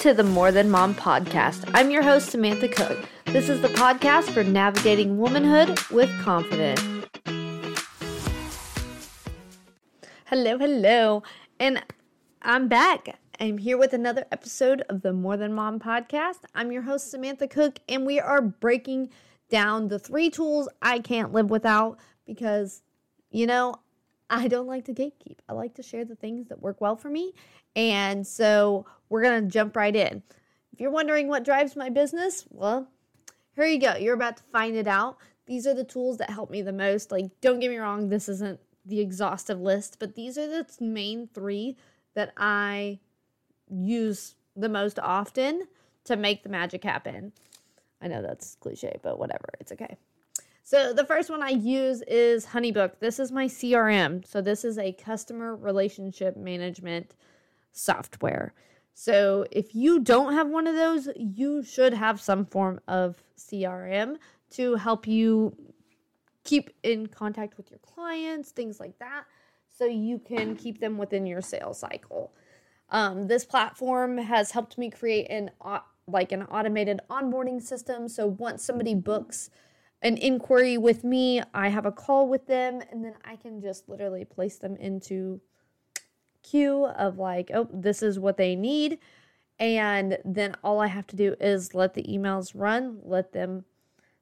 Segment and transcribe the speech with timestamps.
[0.00, 1.70] to the More Than Mom podcast.
[1.74, 3.06] I'm your host, Samantha Cook.
[3.26, 6.80] This is the podcast for navigating womanhood with confidence.
[10.24, 11.22] Hello, hello.
[11.58, 11.84] And
[12.40, 13.18] I'm back.
[13.38, 16.38] I'm here with another episode of the More Than Mom podcast.
[16.54, 19.10] I'm your host, Samantha Cook, and we are breaking
[19.50, 22.80] down the three tools I can't live without because,
[23.30, 23.74] you know,
[24.30, 25.38] I don't like to gatekeep.
[25.48, 27.34] I like to share the things that work well for me.
[27.76, 30.22] And so we're going to jump right in.
[30.72, 32.88] If you're wondering what drives my business, well,
[33.56, 33.96] here you go.
[33.96, 35.18] You're about to find it out.
[35.46, 37.10] These are the tools that help me the most.
[37.10, 41.28] Like, don't get me wrong, this isn't the exhaustive list, but these are the main
[41.34, 41.76] three
[42.14, 43.00] that I
[43.68, 45.66] use the most often
[46.04, 47.32] to make the magic happen.
[48.00, 49.48] I know that's cliche, but whatever.
[49.58, 49.96] It's okay.
[50.62, 53.00] So the first one I use is HoneyBook.
[53.00, 54.26] This is my CRM.
[54.26, 57.14] So this is a customer relationship management
[57.72, 58.54] software.
[58.94, 64.16] So if you don't have one of those, you should have some form of CRM
[64.50, 65.56] to help you
[66.44, 69.24] keep in contact with your clients, things like that,
[69.68, 72.32] so you can keep them within your sales cycle.
[72.90, 75.50] Um, this platform has helped me create an
[76.06, 78.08] like an automated onboarding system.
[78.08, 79.50] So once somebody books
[80.02, 83.88] an inquiry with me, I have a call with them, and then I can just
[83.88, 85.40] literally place them into
[86.42, 88.98] queue of like, oh, this is what they need.
[89.58, 93.66] And then all I have to do is let the emails run, let them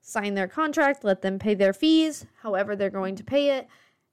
[0.00, 3.68] sign their contract, let them pay their fees, however they're going to pay it,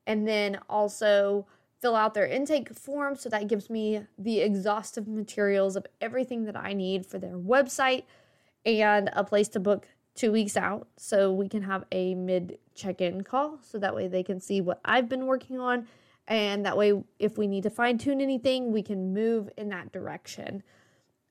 [0.05, 1.47] and then also
[1.81, 3.15] fill out their intake form.
[3.15, 8.03] So that gives me the exhaustive materials of everything that I need for their website
[8.65, 13.01] and a place to book two weeks out so we can have a mid check
[13.01, 15.87] in call so that way they can see what I've been working on.
[16.27, 19.91] And that way, if we need to fine tune anything, we can move in that
[19.91, 20.63] direction.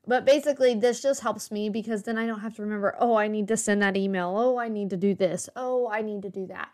[0.07, 3.27] But basically, this just helps me because then I don't have to remember, oh, I
[3.27, 4.35] need to send that email.
[4.37, 5.49] Oh, I need to do this.
[5.57, 6.69] Oh, I need to do that.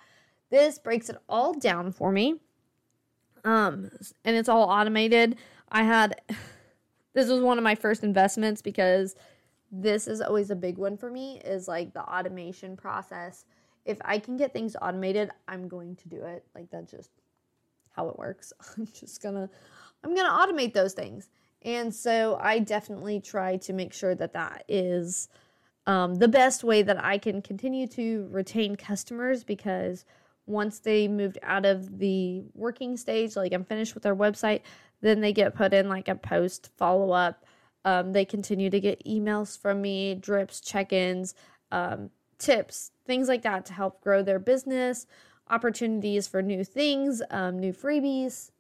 [0.51, 2.41] This breaks it all down for me.
[3.45, 3.91] Um,
[4.25, 5.37] and it's all automated.
[5.71, 6.21] I had
[7.15, 9.15] this was one of my first investments because
[9.71, 13.45] this is always a big one for me is like the automation process.
[13.85, 16.45] If I can get things automated, I'm going to do it.
[16.55, 17.11] Like that's just
[17.91, 18.53] how it works.
[18.77, 19.49] I'm just gonna
[20.03, 21.29] I'm gonna automate those things.
[21.63, 25.29] And so I definitely try to make sure that that is
[25.87, 30.05] um, the best way that I can continue to retain customers because
[30.47, 34.63] once they moved out of the working stage, like I'm finished with their website,
[35.01, 37.45] then they get put in like a post follow up
[37.85, 41.35] um, they continue to get emails from me, drips, check ins,
[41.73, 45.07] um, tips, things like that to help grow their business,
[45.49, 48.51] opportunities for new things, um, new freebies,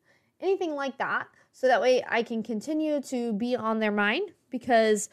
[0.41, 1.29] anything like that.
[1.53, 5.09] So that way I can continue to be on their mind because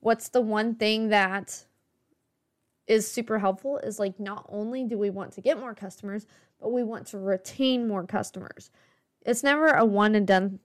[0.00, 1.64] what's the one thing that
[2.86, 6.26] is super helpful is like not only do we want to get more customers,
[6.60, 8.70] but we want to retain more customers.
[9.24, 10.58] It's never a one and done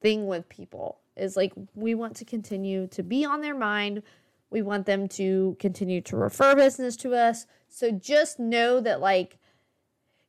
[0.00, 4.02] thing with people is like we want to continue to be on their mind.
[4.50, 7.46] We want them to continue to refer business to us.
[7.68, 9.38] So just know that like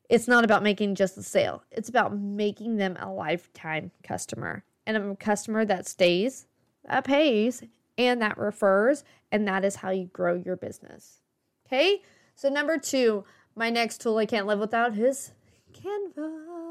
[0.10, 1.64] it's not about making just the sale.
[1.72, 6.46] It's about making them a lifetime customer and a customer that stays,
[6.88, 7.64] that pays,
[7.98, 11.22] and that refers, and that is how you grow your business.
[11.66, 12.02] Okay?
[12.36, 13.24] So number 2,
[13.56, 15.32] my next tool I can't live without is
[15.74, 16.65] Canva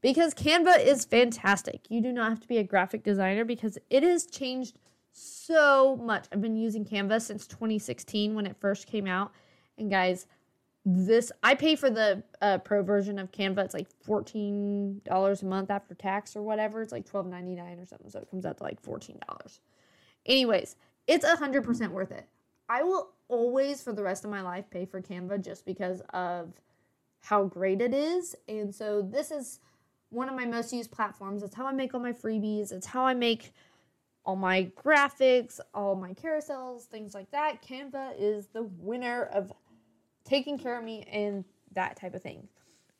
[0.00, 1.82] because Canva is fantastic.
[1.88, 4.78] You do not have to be a graphic designer because it has changed
[5.12, 6.26] so much.
[6.32, 9.32] I've been using Canva since 2016 when it first came out.
[9.78, 10.26] And guys,
[10.88, 13.64] this I pay for the uh, pro version of Canva.
[13.64, 16.80] It's like fourteen dollars a month after tax or whatever.
[16.80, 19.58] It's like twelve ninety nine or something, so it comes out to like fourteen dollars.
[20.24, 20.76] Anyways,
[21.08, 22.28] it's hundred percent worth it.
[22.68, 26.52] I will always, for the rest of my life, pay for Canva just because of
[27.22, 28.36] how great it is.
[28.48, 29.58] And so this is
[30.10, 31.42] one of my most used platforms.
[31.42, 32.72] It's how I make all my freebies.
[32.72, 33.52] It's how I make
[34.24, 37.62] all my graphics, all my carousels, things like that.
[37.62, 39.52] Canva is the winner of
[40.24, 42.48] taking care of me and that type of thing.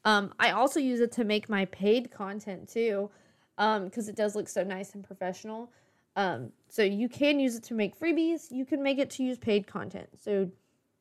[0.04, 3.10] Um, I also use it to make my paid content too,
[3.56, 5.72] because um, it does look so nice and professional.
[6.14, 8.50] Um, so you can use it to make freebies.
[8.50, 10.08] You can make it to use paid content.
[10.22, 10.48] So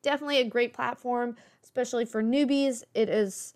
[0.02, 2.84] definitely a great platform, especially for newbies.
[2.96, 3.54] It is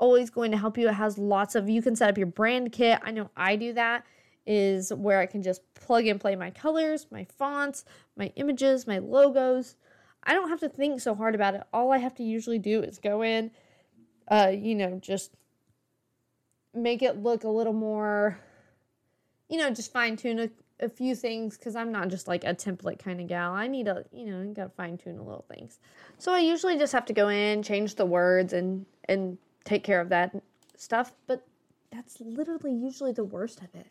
[0.00, 0.88] always going to help you.
[0.88, 2.98] It has lots of, you can set up your brand kit.
[3.02, 4.04] I know I do that,
[4.46, 7.84] is where I can just plug and play my colors, my fonts,
[8.16, 9.76] my images, my logos.
[10.24, 11.62] I don't have to think so hard about it.
[11.72, 13.52] All I have to usually do is go in,
[14.28, 15.32] uh, you know, just
[16.74, 18.38] make it look a little more,
[19.48, 20.50] you know, just fine tune a,
[20.80, 23.52] a few things because I'm not just like a template kind of gal.
[23.52, 25.78] I need a, you know, got to fine tune the little things.
[26.18, 30.00] So I usually just have to go in, change the words, and and take care
[30.00, 30.34] of that
[30.76, 31.12] stuff.
[31.26, 31.46] But
[31.90, 33.86] that's literally usually the worst of it.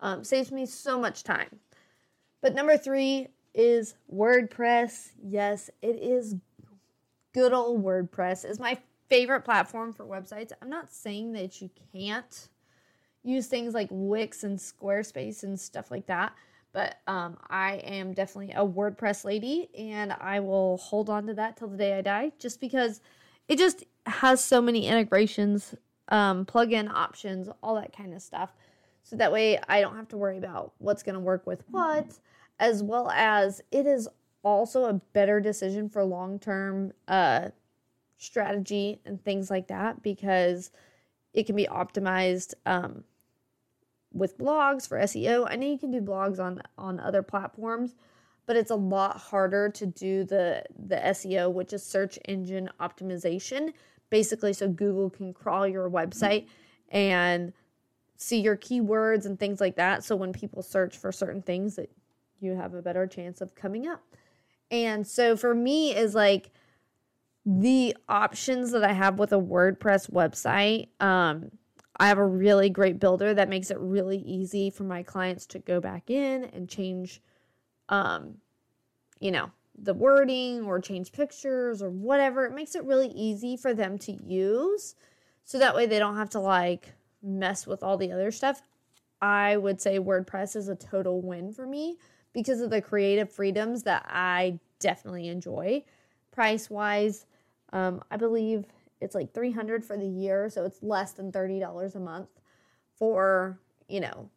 [0.00, 1.60] Um, saves me so much time.
[2.40, 5.12] But number three is WordPress.
[5.22, 6.36] Yes, it is
[7.32, 8.48] good old WordPress.
[8.48, 8.78] is my
[9.08, 10.52] favorite platform for websites.
[10.60, 12.48] I'm not saying that you can't
[13.22, 16.34] use things like Wix and Squarespace and stuff like that.
[16.72, 21.56] But um, I am definitely a WordPress lady and I will hold on to that
[21.56, 23.00] till the day I die just because
[23.48, 25.74] it just has so many integrations,
[26.08, 28.54] um, plug-in options, all that kind of stuff.
[29.02, 32.18] So that way I don't have to worry about what's going to work with what,
[32.58, 34.08] as well as it is
[34.42, 37.48] also a better decision for long-term uh,
[38.18, 40.70] strategy and things like that because
[41.32, 43.04] it can be optimized um,
[44.12, 45.46] with blogs for SEO.
[45.48, 47.94] I know you can do blogs on on other platforms,
[48.46, 53.72] but it's a lot harder to do the the SEO, which is search engine optimization,
[54.14, 56.46] basically so Google can crawl your website
[56.88, 57.52] and
[58.16, 60.04] see your keywords and things like that.
[60.04, 61.90] So when people search for certain things that
[62.38, 64.00] you have a better chance of coming up.
[64.70, 66.50] And so for me is like
[67.44, 71.50] the options that I have with a WordPress website um
[71.96, 75.58] I have a really great builder that makes it really easy for my clients to
[75.58, 77.20] go back in and change,
[77.88, 78.38] um,
[79.20, 82.44] you know, the wording or change pictures or whatever.
[82.46, 84.94] It makes it really easy for them to use.
[85.44, 86.92] So that way they don't have to like
[87.22, 88.62] mess with all the other stuff.
[89.20, 91.98] I would say WordPress is a total win for me
[92.32, 95.84] because of the creative freedoms that I definitely enjoy.
[96.30, 97.26] Price wise,
[97.72, 98.66] um, I believe
[99.00, 102.28] it's like 300 for the year so it's less than $30 a month
[102.96, 104.30] for you know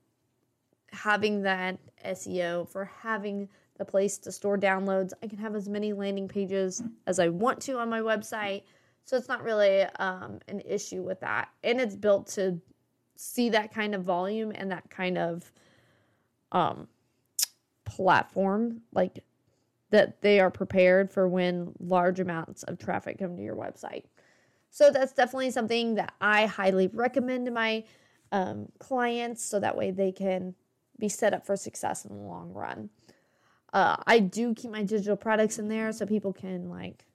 [0.92, 3.48] having that seo for having
[3.78, 5.14] the place to store downloads.
[5.24, 8.64] I can have as many landing pages as i want to on my website.
[9.06, 11.50] So it's not really um, an issue with that.
[11.64, 12.60] And it's built to
[13.16, 15.52] see that kind of volume and that kind of
[16.52, 16.88] um,
[17.86, 19.24] platform like
[19.90, 24.04] that they are prepared for when large amounts of traffic come to your website.
[24.70, 27.86] So that's definitely something that I highly recommend to my
[28.32, 30.56] um, clients so that way they can
[31.00, 32.90] be set up for success in the long run.
[33.78, 37.06] Uh, I do keep my digital products in there so people can like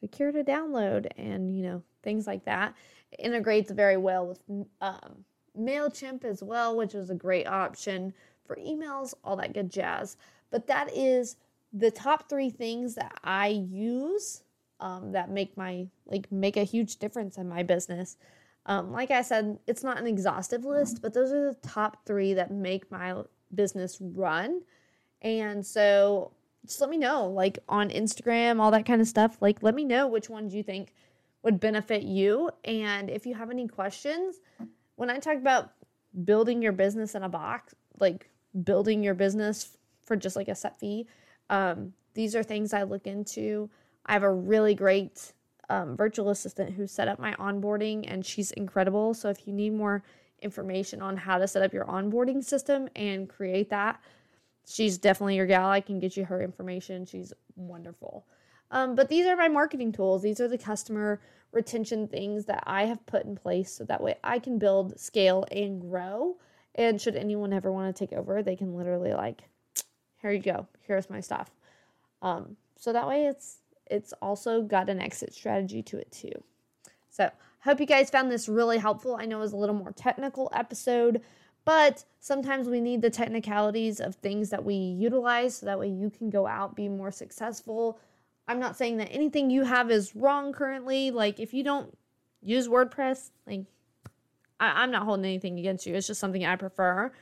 [0.00, 2.74] click here to download and you know things like that.
[3.12, 4.42] It integrates very well with
[4.80, 5.24] um,
[5.56, 8.12] Mailchimp as well, which is a great option
[8.44, 10.16] for emails, all that good jazz.
[10.50, 11.36] But that is
[11.72, 14.42] the top three things that I use
[14.80, 18.16] um, that make my like make a huge difference in my business.
[18.66, 22.34] Um, like I said, it's not an exhaustive list, but those are the top three
[22.34, 23.22] that make my
[23.54, 24.62] business run.
[25.22, 26.32] And so
[26.66, 29.38] just let me know, like on Instagram, all that kind of stuff.
[29.40, 30.94] Like, let me know which ones you think
[31.42, 32.50] would benefit you.
[32.64, 34.36] And if you have any questions,
[34.96, 35.72] when I talk about
[36.24, 38.28] building your business in a box, like
[38.64, 41.06] building your business for just like a set fee,
[41.50, 43.70] um, these are things I look into.
[44.06, 45.32] I have a really great
[45.68, 49.14] um, virtual assistant who set up my onboarding, and she's incredible.
[49.14, 50.02] So if you need more
[50.40, 54.00] information on how to set up your onboarding system and create that,
[54.68, 55.68] she's definitely your gal.
[55.68, 57.06] I can get you her information.
[57.06, 58.26] She's wonderful.
[58.70, 60.22] Um, but these are my marketing tools.
[60.22, 61.20] These are the customer
[61.52, 65.46] retention things that I have put in place so that way I can build, scale,
[65.50, 66.36] and grow.
[66.74, 69.42] And should anyone ever want to take over, they can literally like,
[70.20, 70.66] here you go.
[70.86, 71.50] Here's my stuff.
[72.22, 73.58] Um, so that way it's
[73.90, 76.32] it's also got an exit strategy to it too.
[77.08, 79.16] So, hope you guys found this really helpful.
[79.18, 81.22] I know it was a little more technical episode,
[81.68, 86.08] but sometimes we need the technicalities of things that we utilize so that way you
[86.08, 87.98] can go out be more successful.
[88.46, 91.10] I'm not saying that anything you have is wrong currently.
[91.10, 91.94] Like if you don't
[92.40, 93.66] use WordPress, like
[94.58, 95.94] I, am not holding anything against you.
[95.94, 97.12] It's just something I prefer.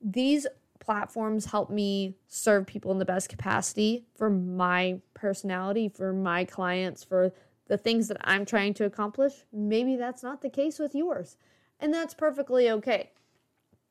[0.00, 0.46] These
[0.80, 7.04] platforms help me serve people in the best capacity for my personality, for my clients,
[7.04, 7.34] for
[7.68, 9.44] the things that I'm trying to accomplish.
[9.52, 11.36] Maybe that's not the case with yours.
[11.78, 13.10] And that's perfectly okay.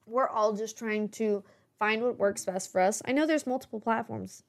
[0.05, 1.43] We're all just trying to
[1.79, 3.01] find what works best for us.
[3.05, 4.43] I know there's multiple platforms.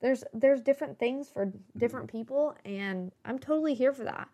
[0.00, 4.28] There's there's different things for different people and I'm totally here for that.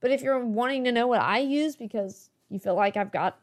[0.00, 3.38] But if you're wanting to know what I use because you feel like I've got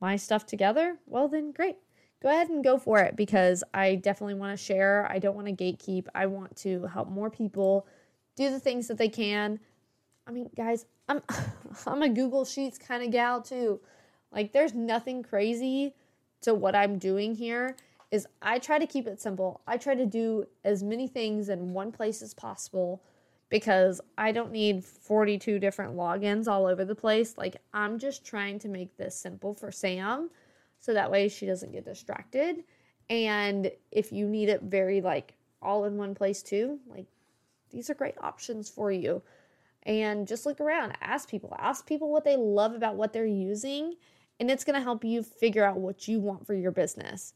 [0.00, 1.76] my stuff together, well then great
[2.22, 5.06] go ahead and go for it because I definitely want to share.
[5.10, 6.06] I don't want to gatekeep.
[6.14, 7.86] I want to help more people
[8.36, 9.60] do the things that they can.
[10.26, 11.22] I mean, guys, I'm
[11.86, 13.80] I'm a Google Sheets kind of gal too.
[14.32, 15.94] Like there's nothing crazy
[16.42, 17.76] to what I'm doing here
[18.10, 19.60] is I try to keep it simple.
[19.66, 23.02] I try to do as many things in one place as possible
[23.48, 27.36] because I don't need 42 different logins all over the place.
[27.36, 30.30] Like, I'm just trying to make this simple for Sam
[30.80, 32.64] so that way she doesn't get distracted.
[33.08, 37.06] And if you need it very, like, all in one place too, like,
[37.70, 39.22] these are great options for you.
[39.84, 43.94] And just look around, ask people, ask people what they love about what they're using,
[44.38, 47.34] and it's going to help you figure out what you want for your business.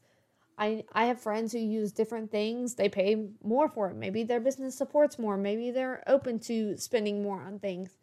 [0.57, 2.75] I, I have friends who use different things.
[2.75, 3.95] They pay more for it.
[3.95, 5.37] Maybe their business supports more.
[5.37, 7.97] Maybe they're open to spending more on things.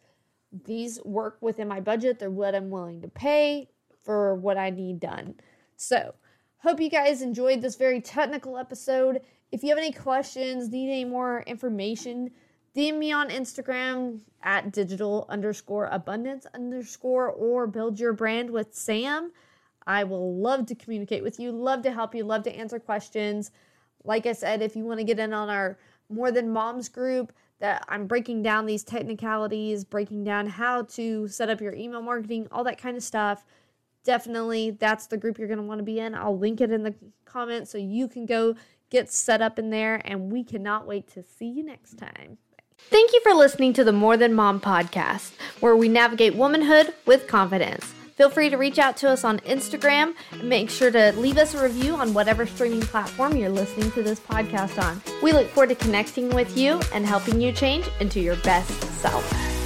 [0.64, 2.18] These work within my budget.
[2.18, 3.68] They're what I'm willing to pay
[4.02, 5.34] for what I need done.
[5.76, 6.14] So,
[6.58, 9.20] hope you guys enjoyed this very technical episode.
[9.52, 12.30] If you have any questions, need any more information,
[12.78, 19.32] DM me on Instagram at digital underscore abundance underscore or build your brand with Sam.
[19.84, 23.50] I will love to communicate with you, love to help you, love to answer questions.
[24.04, 25.76] Like I said, if you want to get in on our
[26.08, 31.50] More Than Moms group, that I'm breaking down these technicalities, breaking down how to set
[31.50, 33.44] up your email marketing, all that kind of stuff.
[34.04, 36.14] Definitely, that's the group you're going to want to be in.
[36.14, 36.94] I'll link it in the
[37.24, 38.54] comments so you can go
[38.88, 42.38] get set up in there, and we cannot wait to see you next time.
[42.78, 47.26] Thank you for listening to the More Than Mom podcast, where we navigate womanhood with
[47.26, 47.92] confidence.
[48.14, 51.54] Feel free to reach out to us on Instagram and make sure to leave us
[51.54, 55.02] a review on whatever streaming platform you're listening to this podcast on.
[55.22, 58.70] We look forward to connecting with you and helping you change into your best
[59.00, 59.57] self.